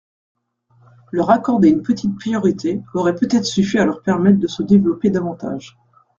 [1.11, 5.77] Leur accorder une petite priorité aurait peut-être suffi à leur permettre de se développer davantage.